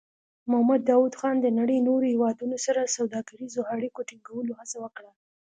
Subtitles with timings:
[0.49, 5.11] محمد داؤد خان د نړۍ نورو هېوادونو سره سوداګریزو اړیکو ټینګولو هڅه وکړه.